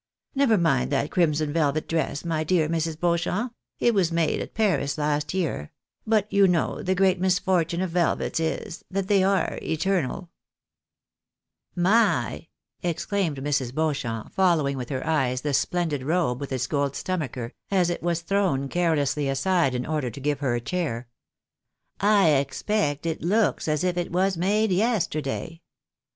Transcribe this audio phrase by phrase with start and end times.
[0.33, 1.73] Never mind that crimson A i^UJiBl'iON CLEARLY STATED.
[1.73, 2.99] 97 velvet dress, my dear Mrs.
[2.99, 3.53] Beauchamp—
[3.87, 5.71] it was made at Paris last year;
[6.07, 10.31] but you know tlie great misfortune of velvets is, that they are eternal!""
[11.91, 12.47] My!"
[12.81, 13.75] exclaimed Mrs.
[13.75, 18.21] Beauchamp, following with her eyes the splendid robe with its gold stomacher, as it was
[18.21, 21.09] thrown carelessly aside in order to give her a chair."
[21.99, 25.61] I expect it looks as if it was made yesterday.